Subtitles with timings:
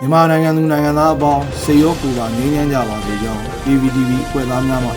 [0.00, 4.92] မြန်မာနိုင်ငံသူနိုင်ငံသားအပေါင်းစေရောပူပါငြိမ်းချမ်းကြပါစေကြောင်း PVTV အဖွဲ့သားများမှ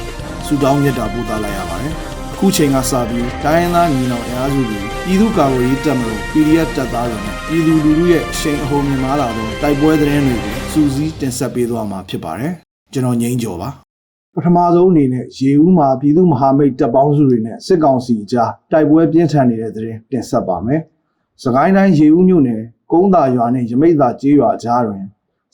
[0.45, 1.93] ဆုတောင်းမြတ်တာပို့သလိုက်ရပါတယ်။
[2.33, 12.51] အခုချိန်ကစပြီးတိုင်းရင်းသားညီနောင်အင်အားစုတွေပြည်သူ့ကာကွယ်ရေးတပ်မတော် PDF တပ်သားတွေနဲ့ပြည်သူလူထုရဲ့အရှိန်အဟုန်မြင့်မားလာသောတိုက်ပွဲသတင်းတွေကိုစူးစီးတင်ဆက်ပေးသွားမှာဖြစ်ပါတယ်။
[12.93, 13.69] ကျွန်တော်ငိမ့်ကျော်ပါ။
[14.33, 20.81] ပထမဆုံးအနေနဲ့ရေဦးမှာပြည်သူ့မဟာမိတ်တပ်ပေါင်းစုတွေနဲ့စစ်ကောင်စီကြားတိုက်ပွဲပြင်းထန်နေတဲ့သတင်းတင်ဆက်ပါမယ်။
[21.43, 22.61] စကိုင်းတိုင်းရေဦးမြို့နယ်
[22.91, 25.05] ကုန်းသာရွာနဲ့ရမိတ်သာကျေးရွာကြားတွင်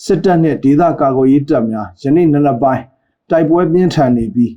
[0.04, 2.84] စစ်တပ်နဲ့ဒေသကာကွယ်ရေးတပ်များယနေ့နံနက်ပိုင်း
[3.30, 4.54] တိုက်ပွဲပြင်းထန်နေပြီး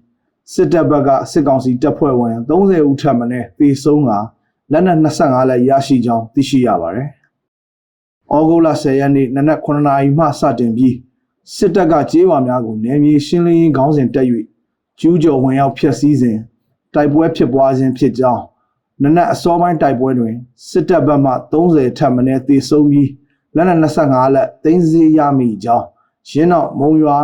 [0.52, 3.24] စစ်တပ်ဘက်ကစစ်ကောင်စီတပ်ဖွဲ့ဝင်30ဦးထပ်မံ
[3.58, 4.10] သေဆုံးက
[4.72, 7.08] လက်နက်25လက်ရရှိကြောင်းသိရှိရပါတယ်။
[8.34, 10.96] ဩဂုတ်လ10ရက်နေ့နနက်9နာရီမှစတင်ပြီး
[11.56, 14.26] စစ်တပ်ကကျေးရွာများကိုနယ်မြေရှင်းလင်းရေးခေါင်းစဉ်တက်၍
[15.00, 16.38] ကျူးကျော်ဝင်ရောက်ဖျက်ဆီးစဉ်
[16.94, 18.42] တိုက်ပွဲဖြစ်ပွားခြင်းဖြစ်ကြောင်း
[19.02, 20.34] နနက်အစောပိုင်းတိုက်ပွဲတွင်
[20.68, 23.10] စစ်တပ်ဘက်မှ30ထပ်မံသေဆုံးပြီး
[23.54, 25.86] လက်နက်25လက်သိမ်းဆည်းရမိကြောင်း
[26.30, 27.18] ရင်းနောက်မုံရွာ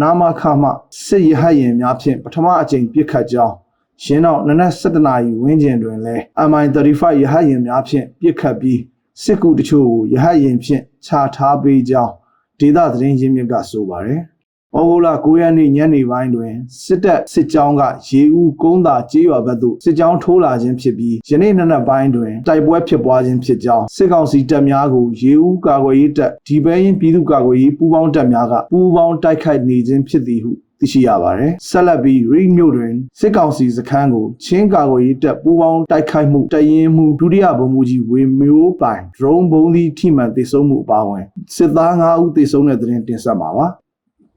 [0.00, 0.68] နာမခမှ
[1.04, 3.54] စစ်ရဟတ်ရင်များဖြင့်ပထမအကြိမ်ပြစ်ခတ်ကြောင်း
[4.02, 8.80] ရင်းနောက်နနက်7နာရီဝန်းကျင်တွင်လည်း MI35 ရဟတ်ရင်များဖြင့်ပြစ်ခတ်ပြီး
[9.22, 12.12] စစ်ကူတချို့ကိုရဟတ်ရင်ဖြင့်ခြာထားပေးကြောင်း
[12.60, 14.22] ဒေသသတင်းရင်းမြစ်ကဆိုပါတယ်။
[14.76, 43.68] ဩဂုတ်လ9ရက်နေ့ညနေပိုင်းတွင်စစ်တပ်စစ်ကြောင်းကရေဦးကုန်းသာကျေးရွာဘက်သို့စစ်ကြောင်းထိုးလာခြင်းဖြစ်ပြီးယနေ့နနက်ပိုင်းတွင်တိုက်ပွဲဖြစ်ပွားခြင်းဖြစ်ကြောင်းစစ်ကောင်စီတပ်များကိုရေဦးကာကွယ်ရေးတပ်ဒီဘဲရင်ပြည်သူ့ကာကွယ်ရေးပူးပေါင်းတပ်များကပူးပေါင်းတိုက်ခိုက်နေခြင်းဖြစ်သည်ဟုသိရှိရပါတယ်။ဆက်လက်ပြီးရိမြို့တွင်စစ်ကောင်စီစခန်းကိုချင်းကာကွယ်ရေးတပ်ပူးပေါင်းတိုက်ခိုက်မှုတရင်မှုဒုတိယဗိုလ်မှူးကြီးဝေမျိုးပိုင်ဒရုန်းဘုံသီးထိမှန်တိုက်ဆုံမှုအပါအဝင်စစ်သား9ဦးတိုက်ဆုံတဲ့တဲ့တင်တင်ဆက်မှာပါ။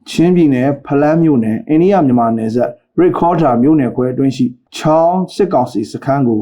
[0.10, 6.42] ချင်းပြည်နယ်ဖလန်းမြို့နယ်အိန္ဒိယမြန်မာနယ်စပ်ရစ်ခေါ်တာမြို့နယ်ခွဲအတွင်းရှိချောင်းစစ်ကောင်စီစခန်းကို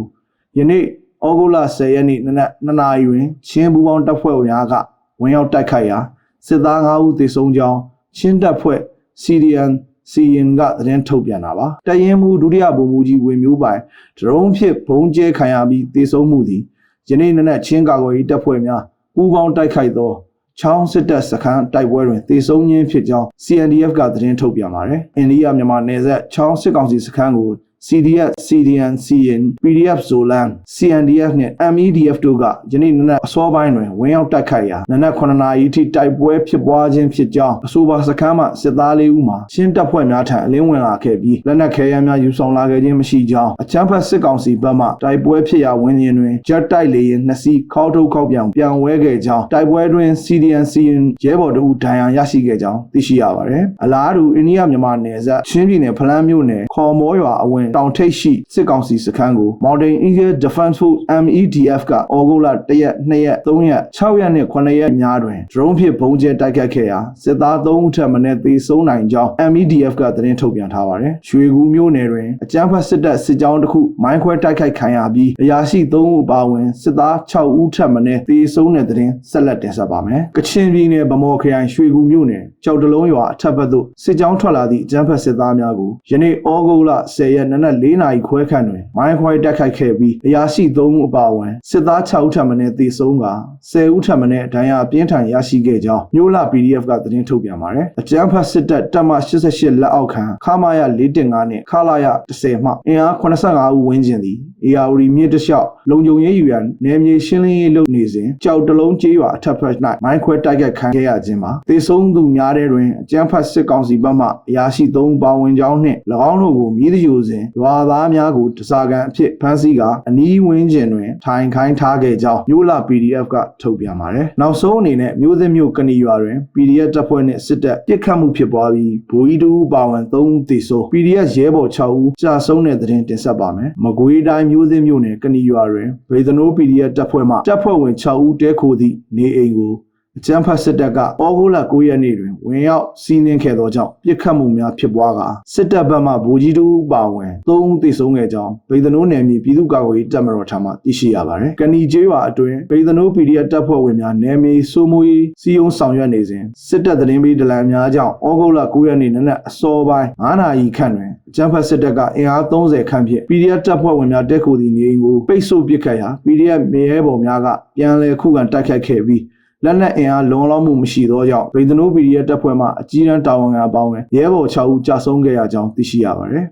[0.57, 0.83] ယနေ့
[1.27, 4.73] ဩဂုတ်လ10ရက်နေ့နနက်2နာရီတွင်ချင်းပူပေါင်းတပ်ဖွဲ့ဝင်များက
[5.21, 5.99] ဝင်ရောက်တိုက်ခိုက်ရာ
[6.47, 7.79] စစ်သား9ဦးသေဆုံးကြောင်း
[8.17, 8.79] ချင်းတပ်ဖွဲ့
[9.21, 9.71] CDN
[10.11, 13.79] စီရင်ကသတင်းထုတ်ပြန်တာပါတရင်မှုဒုတိယဗိုလ်မှူးကြီးဝေမျိုးပိုင်
[14.17, 16.61] ဒရုန်းဖြစ်ဘုံကျဲခံရပြီးသေဆုံးမှုသည်
[17.09, 18.81] ယနေ့နနက်ချင်းကာကွယ်ရေးတပ်ဖွဲ့များ
[19.15, 20.11] ပူးပေါင်းတိုက်ခိုက်သော
[20.59, 27.49] ချောင်းစစ်တပ်စခန်းတိုက်ပွဲတွင်တေဆုံးခြင်းဖြစ်ကြောင်း CNDF ကသတင်းထုတ်ပြန်ပါတယ်။အိန္ဒိယမြန်မာနယ်စပ်ချောင်းစစ်ကောင်စီစခန်းကို
[27.81, 60.77] CDF, CDN, CN, PDF Zolan, CNDF နဲ့ MEDF တို့ကယနေ့နနက်အစောပိုင်းတွင်ဝင်ရောက်တိုက်ခိုက်ရာနနက်9နာရီထိတိုက်ပွဲဖြစ်ပွားခြင်းဖြစ်ကြောင်းအဆိုပါစခန်းမှစစ်သားလေးဦးမှာရှင်းတပ်ဖွဲ့များထံအလင်းဝင်လာခဲ့ပြီးလက်နက်ခဲယမ်းများယူဆောင်လာခဲ့ခြင်းမရှိကြောင်းအချမ်းဖတ်စစ်ကောင်စီဘက်မှတိုက်ပွဲဖြစ်ရာဝင်းရင်တွင်ဂျက်တိုက်လေရင်နှစ်စီးခေါက်ထုတ်ခေါက်ပြောင်ပြန်ဝဲခဲ့ကြောင်းတိုက်ပွဲတွင် CDN, CN ရဲဘော်တို့ဒဏ်ရာရရှိခဲ့ကြောင်းသိရှိရပါတယ်။အလားတူအိန္ဒိယမြန်မာနယ်စပ်ချင်းပြည်နယ်ဖလန်းမြို့နယ်ခေါ်မောရွာအဝင်တောင်ထိပ်ရှိစစ်ကောင်စီစခန်းကို Mountain Eagle Defense
[60.81, 77.99] Force MEDF ကဩဂုတ်လ1ရက်2ရက်3ရက်6ရက်နဲ့9ရက်များတွင် drone ဖြင့်ဘုံကျဲတိုက်ခတ်ခဲ့ရာစစ်သား3ဦးထပ်မံသေဆုံးနိုင်ကြောင်း MEDF ကသတင်းထုတ်ပြန်ထားပါတယ်။ရွှေကူမြို့နယ်တွင်အကြမ်းဖက်စစ်တပ်စစ်ကြောင်းတစ်ခုမိုင်းခွဲတိုက်ခိုက်ခံရပြီးအရာရှိ3ဦးပါဝင်စစ်သား6ဦးထပ်မံ
[78.29, 93.25] သေဆုံးတဲ့သတင်းဆက်လက်တင်ဆက်ပါမယ်။ကချင်ပြည်နယ်ဗမော်ခရိုင်ရွှေကူမြို့နယ်ကြောက်တလုံးရွာအထက်ဘက်သို့စစ်ကြောင်းထွက်လာသည့်အကြမ်းဖက်စစ်သားများကိုယနေ့ဩဂုတ်လ10ရက်နနက်4နာရီခွဲခန့်တွင်မိုင်းခွဲတက်ခိုက်ခဲ့ပြီးအရာရှိ3ဦးအပါအဝင်စစ်သား6ဦးထပ်မံသေဆုံးက
[93.71, 99.11] 10ဦးထပ်မံဒဏ်ရာအပြင်းထန်ရရှိခဲ့ကြောင်းမြို့လ PDF ကသတင်းထုတ်ပြန်ပါတယ်။အကြမ်းဖက်စစ်တပ်တပ်မ
[99.49, 102.07] 88လက်အောက်ခံခမာယ415နဲ့ခလာယ
[102.41, 104.37] 10မှအင်အား85ဦးဝန်းကျင်သည်
[104.67, 115.97] AR မြစ်တလျှောက်လုံခြုံရေးယူရန်နယ်မြေရှင်းလင်းရေးလုပ်နေစဉ်ကြောက်တလုံးကျေးရွာအထက်ဘက်၌မိုင်းခွဲတိုက်ခိုက်ခံခဲ့ရခြင်းမှာသေဆုံးသူများတဲ့တွင်အကြမ်းဖက်စစ်ကောင်စီဘက်မှအရာရှိ3ပါဝင်ကြောင်းနှင့်၎
[116.29, 139.73] င်းတို့ကိုမြည်တယူစဉ်ရွာသားများကိုတစားကန်အဖြစ်ဖမ်းဆီးကအနီးဝန်းကျင်တွင်ထိုင်ခိုင်းထားခဲ့ကြောင်းမြို့လာ PDF ကထုတ်ပြန်ပါတယ်။နောက်ဆုံးအနေနဲ့မြို့သစ်မြို့ကဏီရွာတွင် PDF တပ်ဖွဲ့နှင့်စစ်တပ်ပစ်ခတ်မှုဖြစ်ပွားပြီးဗိုလ်ကြီးတို့ပါဝင်3ဦးသေဆုံး PDF ရဲဘော်6ဦးကြာဆုံးတဲ့သတင်းတင်ဆက်ပါမယ်။မကွေးတိုင်းမြို့သစ်မြို့နယ်ကဏီရွာတွင်ဗေဒနိုး PDF တပ်ဖွဲ့မှတပ်ဖွဲ့ဝင်6ဦးတဲခိုသည့်နေအိမ်ကို
[140.19, 141.03] အကြမ်းဖက်စစ်တပ်ကဩ
[141.37, 169.23] ဂုတ်လ9ရက်နေ့တွင်ဝင်ရောက်စီးနင်းခဲ့သောကြောင့်ပြစ်ခတ်မှုများဖြစ်ပွားကာစစ်တပ်ဘက်မှဗိုလ်ကြီးတို့ပါဝင်3ဦးသေဆုံးခဲ့ကြောင်းဗေဒနိုးနယ်မြေပြည်သူ့ကာကွယ်ရေးတပ်မတော်ထံမှသိရှိရပါတယ်။ကဏီကျေးရွာအတွင်းဗေဒနိုး PDF တပ်ဖွဲ့ဝင်များနယ်မြေစိုးမိုးရေးစီယုံဆောင်ရွက်နေစဉ်စစ်တပ်သတင်းပေးဒလန်များကြောင့်ဩဂုတ်လ9ရက်နေ့နနက်အစောပိုင်း9နာရီခန့်တွင်အကြမ်းဖက်စစ်တပ်ကအင်အား30ခန့်ဖြင့် PDF တပ်ဖွဲ့ဝင်များတက်ခုသည့်နေအိမ်ကိုပိတ်ဆို့ပစ်ခတ်ရာ PDF မြေရဲဘော်များကပြန်လည်ခုခံတိုက်ခိုက်ခဲ့ပြီး
[169.65, 176.45] လက်နက်အင်အားလုံလောက်မှုမရှိသောကြောင့်ဗေဒနိုး PDF တပ်ဖွဲ့မှအကြီးအကဲတာဝန်ခံအပေါင်းရဲဘော်6ဦးကြာဆုံးခဲ့ရကြောင်းသိရှိရပါတယ်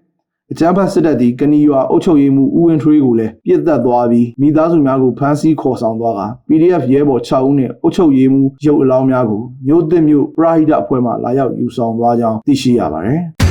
[0.52, 13.22] အကြမ်းဖက်စစ်တပ်သည်ကနီရွာအုပ်ချုပ်ရေးမှူးဦးဝင်းထွေးကိုလည်းပြစ်တက်သွားပြီးမိသားစုများကိုဖမ်းဆီးခေါ်ဆောင်သွားက PDF ရဲဘော်6ဦးနဲ့အုပ်ချုပ်ရေးမှူးရုပ်အလောင်းများကိုမြို့သစ်မြို့ပရာဟိတအဖွဲ့မှလာရောက်ယူဆောင်သွားကြောင်းသိရှိရပါတယ်။